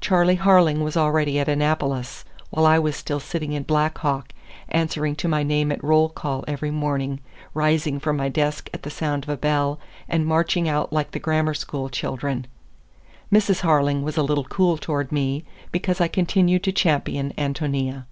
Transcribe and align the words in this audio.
Charley 0.00 0.36
Harling 0.36 0.82
was 0.82 0.96
already 0.96 1.38
at 1.38 1.48
Annapolis, 1.48 2.24
while 2.50 2.66
I 2.66 2.80
was 2.80 2.96
still 2.96 3.20
sitting 3.20 3.52
in 3.52 3.62
Black 3.62 3.96
Hawk, 3.98 4.32
answering 4.70 5.14
to 5.14 5.28
my 5.28 5.44
name 5.44 5.70
at 5.70 5.84
roll 5.84 6.08
call 6.08 6.44
every 6.48 6.72
morning, 6.72 7.20
rising 7.54 8.00
from 8.00 8.16
my 8.16 8.28
desk 8.28 8.68
at 8.74 8.82
the 8.82 8.90
sound 8.90 9.22
of 9.24 9.28
a 9.28 9.36
bell 9.36 9.78
and 10.08 10.26
marching 10.26 10.68
out 10.68 10.92
like 10.92 11.12
the 11.12 11.20
grammar 11.20 11.54
school 11.54 11.88
children. 11.88 12.48
Mrs. 13.32 13.60
Harling 13.60 14.02
was 14.02 14.16
a 14.16 14.22
little 14.24 14.42
cool 14.46 14.78
toward 14.78 15.12
me, 15.12 15.44
because 15.70 16.00
I 16.00 16.08
continued 16.08 16.64
to 16.64 16.72
champion 16.72 17.32
Ántonia. 17.38 18.06